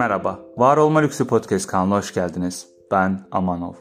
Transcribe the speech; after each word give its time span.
Merhaba, 0.00 0.40
Var 0.56 0.76
Olma 0.76 1.00
Lüksü 1.00 1.26
Podcast 1.26 1.66
kanalına 1.66 1.96
hoş 1.96 2.14
geldiniz. 2.14 2.68
Ben 2.90 3.20
Amanov. 3.30 3.72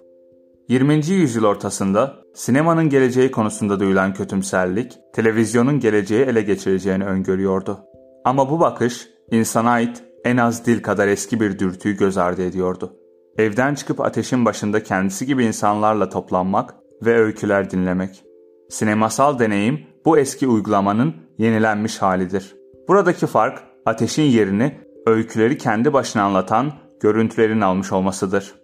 20. 0.69 0.93
yüzyıl 0.93 1.43
ortasında 1.43 2.15
sinemanın 2.33 2.89
geleceği 2.89 3.31
konusunda 3.31 3.79
duyulan 3.79 4.13
kötümserlik, 4.13 4.97
televizyonun 5.13 5.79
geleceği 5.79 6.21
ele 6.25 6.41
geçireceğini 6.41 7.05
öngörüyordu. 7.05 7.79
Ama 8.25 8.49
bu 8.49 8.59
bakış, 8.59 9.07
insana 9.31 9.71
ait 9.71 10.03
en 10.25 10.37
az 10.37 10.65
dil 10.65 10.81
kadar 10.81 11.07
eski 11.07 11.39
bir 11.39 11.59
dürtüyü 11.59 11.97
göz 11.97 12.17
ardı 12.17 12.43
ediyordu. 12.43 12.93
Evden 13.37 13.75
çıkıp 13.75 13.99
ateşin 13.99 14.45
başında 14.45 14.83
kendisi 14.83 15.25
gibi 15.25 15.45
insanlarla 15.45 16.09
toplanmak 16.09 16.75
ve 17.01 17.19
öyküler 17.19 17.71
dinlemek. 17.71 18.23
Sinemasal 18.69 19.39
deneyim 19.39 19.79
bu 20.05 20.17
eski 20.17 20.47
uygulamanın 20.47 21.15
yenilenmiş 21.37 22.01
halidir. 22.01 22.55
Buradaki 22.87 23.27
fark 23.27 23.63
ateşin 23.85 24.23
yerini 24.23 24.88
öyküleri 25.05 25.57
kendi 25.57 25.93
başına 25.93 26.23
anlatan 26.23 26.71
görüntülerin 27.01 27.61
almış 27.61 27.91
olmasıdır. 27.91 28.55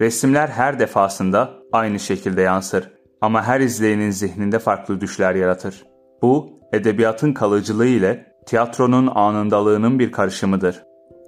Resimler 0.00 0.48
her 0.48 0.78
defasında 0.78 1.50
aynı 1.72 1.98
şekilde 1.98 2.42
yansır 2.42 2.90
ama 3.20 3.42
her 3.42 3.60
izleyenin 3.60 4.10
zihninde 4.10 4.58
farklı 4.58 5.00
düşler 5.00 5.34
yaratır. 5.34 5.86
Bu, 6.22 6.50
edebiyatın 6.72 7.32
kalıcılığı 7.32 7.86
ile 7.86 8.26
tiyatronun 8.46 9.06
anındalığının 9.14 9.98
bir 9.98 10.12
karışımıdır. 10.12 10.82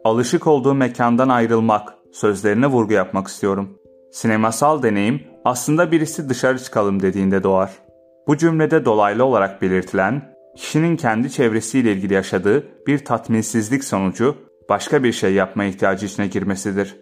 Alışık 0.05 0.47
olduğu 0.47 0.75
mekandan 0.75 1.29
ayrılmak, 1.29 1.95
sözlerine 2.13 2.67
vurgu 2.67 2.93
yapmak 2.93 3.29
istiyorum. 3.29 3.79
Sinemasal 4.13 4.83
deneyim 4.83 5.23
aslında 5.45 5.93
birisi 5.93 6.29
dışarı 6.29 6.59
çıkalım 6.59 7.03
dediğinde 7.03 7.43
doğar. 7.43 7.71
Bu 8.27 8.37
cümlede 8.37 8.85
dolaylı 8.85 9.25
olarak 9.25 9.63
belirtilen, 9.63 10.35
kişinin 10.57 10.97
kendi 10.97 11.31
çevresiyle 11.31 11.93
ilgili 11.93 12.15
yaşadığı 12.15 12.65
bir 12.87 13.05
tatminsizlik 13.05 13.85
sonucu 13.85 14.37
başka 14.69 15.05
bir 15.05 15.13
şey 15.13 15.35
yapma 15.35 15.65
ihtiyacı 15.65 16.07
içine 16.07 16.27
girmesidir. 16.27 16.97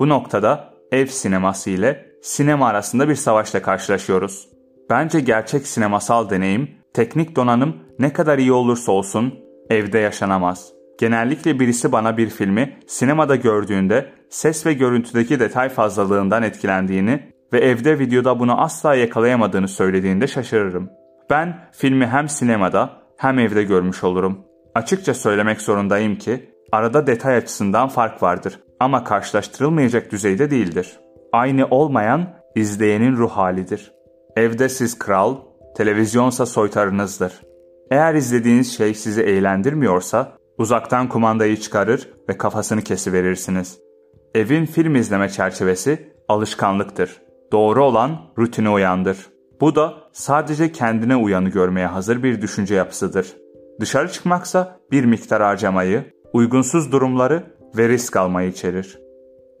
Bu 0.00 0.08
noktada 0.08 0.74
ev 0.92 1.06
sineması 1.06 1.70
ile 1.70 2.06
sinema 2.22 2.68
arasında 2.68 3.08
bir 3.08 3.14
savaşla 3.14 3.62
karşılaşıyoruz. 3.62 4.48
Bence 4.90 5.20
gerçek 5.20 5.66
sinemasal 5.66 6.30
deneyim, 6.30 6.70
teknik 6.94 7.36
donanım 7.36 7.76
ne 7.98 8.12
kadar 8.12 8.38
iyi 8.38 8.52
olursa 8.52 8.92
olsun 8.92 9.34
evde 9.70 9.98
yaşanamaz. 9.98 10.72
Genellikle 10.98 11.60
birisi 11.60 11.92
bana 11.92 12.16
bir 12.16 12.30
filmi 12.30 12.78
sinemada 12.86 13.36
gördüğünde 13.36 14.12
ses 14.30 14.66
ve 14.66 14.72
görüntüdeki 14.72 15.40
detay 15.40 15.68
fazlalığından 15.68 16.42
etkilendiğini 16.42 17.32
ve 17.52 17.58
evde 17.58 17.98
videoda 17.98 18.40
bunu 18.40 18.60
asla 18.60 18.94
yakalayamadığını 18.94 19.68
söylediğinde 19.68 20.26
şaşırırım. 20.26 20.90
Ben 21.30 21.68
filmi 21.72 22.06
hem 22.06 22.28
sinemada 22.28 22.90
hem 23.16 23.38
evde 23.38 23.62
görmüş 23.62 24.04
olurum. 24.04 24.38
Açıkça 24.74 25.14
söylemek 25.14 25.60
zorundayım 25.60 26.16
ki 26.16 26.50
arada 26.72 27.06
detay 27.06 27.36
açısından 27.36 27.88
fark 27.88 28.22
vardır 28.22 28.60
ama 28.80 29.04
karşılaştırılmayacak 29.04 30.12
düzeyde 30.12 30.50
değildir. 30.50 31.00
Aynı 31.32 31.66
olmayan 31.66 32.34
izleyenin 32.54 33.16
ruh 33.16 33.30
halidir. 33.30 33.92
Evde 34.36 34.68
siz 34.68 34.98
kral, 34.98 35.36
televizyonsa 35.76 36.46
soytarınızdır. 36.46 37.32
Eğer 37.90 38.14
izlediğiniz 38.14 38.76
şey 38.76 38.94
sizi 38.94 39.22
eğlendirmiyorsa 39.22 40.32
uzaktan 40.58 41.08
kumandayı 41.08 41.56
çıkarır 41.56 42.08
ve 42.28 42.38
kafasını 42.38 42.82
kesiverirsiniz. 42.82 43.78
Evin 44.34 44.66
film 44.66 44.94
izleme 44.94 45.28
çerçevesi 45.28 46.12
alışkanlıktır. 46.28 47.22
Doğru 47.52 47.84
olan 47.84 48.18
rutine 48.38 48.70
uyandır. 48.70 49.18
Bu 49.60 49.74
da 49.74 49.94
sadece 50.12 50.72
kendine 50.72 51.16
uyanı 51.16 51.48
görmeye 51.48 51.86
hazır 51.86 52.22
bir 52.22 52.42
düşünce 52.42 52.74
yapısıdır. 52.74 53.36
Dışarı 53.80 54.12
çıkmaksa 54.12 54.80
bir 54.90 55.04
miktar 55.04 55.42
harcamayı, 55.42 56.04
uygunsuz 56.36 56.92
durumları 56.92 57.42
ve 57.76 57.88
risk 57.88 58.16
almayı 58.16 58.50
içerir. 58.50 58.98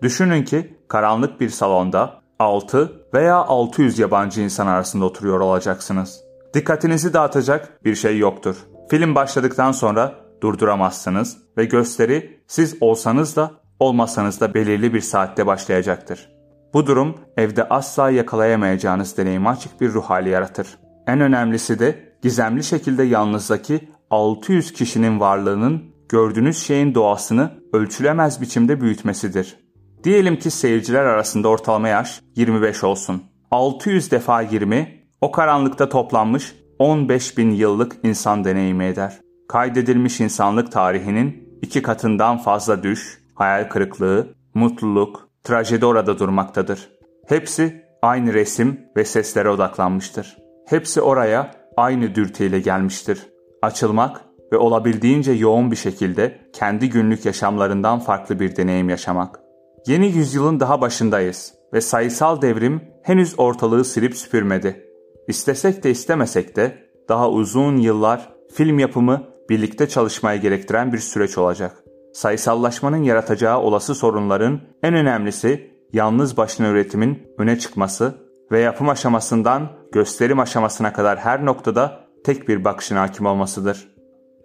Düşünün 0.02 0.42
ki 0.42 0.76
karanlık 0.88 1.40
bir 1.40 1.48
salonda 1.48 2.20
6 2.38 2.92
veya 3.14 3.36
600 3.36 3.98
yabancı 3.98 4.40
insan 4.40 4.66
arasında 4.66 5.04
oturuyor 5.04 5.40
olacaksınız. 5.40 6.20
Dikkatinizi 6.54 7.12
dağıtacak 7.12 7.84
bir 7.84 7.94
şey 7.94 8.18
yoktur. 8.18 8.56
Film 8.90 9.14
başladıktan 9.14 9.72
sonra 9.72 10.14
durduramazsınız 10.40 11.36
ve 11.56 11.64
gösteri 11.64 12.40
siz 12.46 12.76
olsanız 12.80 13.36
da 13.36 13.50
olmasanız 13.80 14.40
da 14.40 14.54
belirli 14.54 14.94
bir 14.94 15.00
saatte 15.00 15.46
başlayacaktır. 15.46 16.28
Bu 16.74 16.86
durum 16.86 17.14
evde 17.36 17.68
asla 17.68 18.10
yakalayamayacağınız 18.10 19.16
deneyimi 19.16 19.48
açık 19.48 19.80
bir 19.80 19.92
ruh 19.92 20.04
hali 20.04 20.28
yaratır. 20.28 20.78
En 21.06 21.20
önemlisi 21.20 21.78
de 21.78 22.12
gizemli 22.22 22.64
şekilde 22.64 23.02
yalnızdaki 23.02 23.88
600 24.10 24.72
kişinin 24.72 25.20
varlığının 25.20 25.95
gördüğünüz 26.08 26.58
şeyin 26.58 26.94
doğasını 26.94 27.50
ölçülemez 27.72 28.40
biçimde 28.40 28.80
büyütmesidir. 28.80 29.56
Diyelim 30.04 30.38
ki 30.38 30.50
seyirciler 30.50 31.04
arasında 31.04 31.48
ortalama 31.48 31.88
yaş 31.88 32.20
25 32.36 32.84
olsun. 32.84 33.22
600 33.50 34.10
defa 34.10 34.40
20 34.40 35.02
o 35.20 35.32
karanlıkta 35.32 35.88
toplanmış 35.88 36.54
15 36.78 37.38
bin 37.38 37.50
yıllık 37.50 37.96
insan 38.02 38.44
deneyimi 38.44 38.84
eder. 38.84 39.20
Kaydedilmiş 39.48 40.20
insanlık 40.20 40.72
tarihinin 40.72 41.58
iki 41.62 41.82
katından 41.82 42.38
fazla 42.38 42.82
düş, 42.82 43.22
hayal 43.34 43.68
kırıklığı, 43.68 44.34
mutluluk, 44.54 45.28
trajedi 45.44 45.86
orada 45.86 46.18
durmaktadır. 46.18 46.88
Hepsi 47.28 47.84
aynı 48.02 48.34
resim 48.34 48.80
ve 48.96 49.04
seslere 49.04 49.48
odaklanmıştır. 49.48 50.36
Hepsi 50.66 51.00
oraya 51.00 51.50
aynı 51.76 52.14
dürtüyle 52.14 52.60
gelmiştir. 52.60 53.26
Açılmak 53.62 54.20
ve 54.52 54.56
olabildiğince 54.56 55.32
yoğun 55.32 55.70
bir 55.70 55.76
şekilde 55.76 56.38
kendi 56.52 56.90
günlük 56.90 57.26
yaşamlarından 57.26 57.98
farklı 57.98 58.40
bir 58.40 58.56
deneyim 58.56 58.88
yaşamak. 58.88 59.40
Yeni 59.86 60.06
yüzyılın 60.06 60.60
daha 60.60 60.80
başındayız 60.80 61.54
ve 61.72 61.80
sayısal 61.80 62.42
devrim 62.42 62.80
henüz 63.02 63.34
ortalığı 63.38 63.84
silip 63.84 64.16
süpürmedi. 64.16 64.84
İstesek 65.28 65.84
de 65.84 65.90
istemesek 65.90 66.56
de 66.56 66.78
daha 67.08 67.30
uzun 67.30 67.76
yıllar 67.76 68.32
film 68.54 68.78
yapımı 68.78 69.22
birlikte 69.50 69.88
çalışmaya 69.88 70.36
gerektiren 70.36 70.92
bir 70.92 70.98
süreç 70.98 71.38
olacak. 71.38 71.84
Sayısallaşmanın 72.12 73.02
yaratacağı 73.02 73.60
olası 73.60 73.94
sorunların 73.94 74.60
en 74.82 74.94
önemlisi 74.94 75.70
yalnız 75.92 76.36
başına 76.36 76.68
üretimin 76.68 77.22
öne 77.38 77.58
çıkması 77.58 78.14
ve 78.52 78.60
yapım 78.60 78.88
aşamasından 78.88 79.72
gösterim 79.92 80.40
aşamasına 80.40 80.92
kadar 80.92 81.18
her 81.18 81.46
noktada 81.46 82.00
tek 82.24 82.48
bir 82.48 82.64
bakışın 82.64 82.96
hakim 82.96 83.26
olmasıdır. 83.26 83.95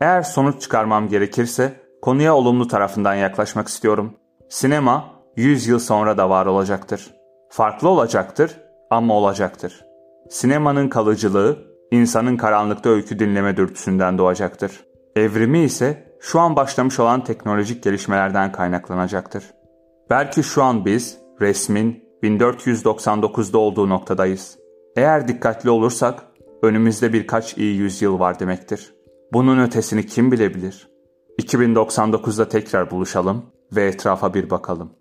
Eğer 0.01 0.21
sonuç 0.21 0.61
çıkarmam 0.61 1.09
gerekirse 1.09 1.73
konuya 2.01 2.35
olumlu 2.35 2.67
tarafından 2.67 3.13
yaklaşmak 3.13 3.67
istiyorum. 3.67 4.13
Sinema 4.49 5.05
100 5.35 5.67
yıl 5.67 5.79
sonra 5.79 6.17
da 6.17 6.29
var 6.29 6.45
olacaktır. 6.45 7.11
Farklı 7.49 7.89
olacaktır 7.89 8.57
ama 8.89 9.13
olacaktır. 9.13 9.85
Sinemanın 10.29 10.89
kalıcılığı 10.89 11.57
insanın 11.91 12.37
karanlıkta 12.37 12.89
öykü 12.89 13.19
dinleme 13.19 13.57
dürtüsünden 13.57 14.17
doğacaktır. 14.17 14.85
Evrimi 15.15 15.59
ise 15.59 16.17
şu 16.19 16.39
an 16.39 16.55
başlamış 16.55 16.99
olan 16.99 17.23
teknolojik 17.23 17.83
gelişmelerden 17.83 18.51
kaynaklanacaktır. 18.51 19.43
Belki 20.09 20.43
şu 20.43 20.63
an 20.63 20.85
biz 20.85 21.17
resmin 21.41 22.03
1499'da 22.23 23.57
olduğu 23.57 23.89
noktadayız. 23.89 24.57
Eğer 24.95 25.27
dikkatli 25.27 25.69
olursak 25.69 26.23
önümüzde 26.61 27.13
birkaç 27.13 27.57
iyi 27.57 27.75
yüzyıl 27.75 28.19
var 28.19 28.39
demektir. 28.39 29.00
Bunun 29.33 29.59
ötesini 29.59 30.05
kim 30.05 30.31
bilebilir? 30.31 30.87
2099'da 31.39 32.49
tekrar 32.49 32.91
buluşalım 32.91 33.45
ve 33.75 33.87
etrafa 33.87 34.33
bir 34.33 34.49
bakalım. 34.49 35.00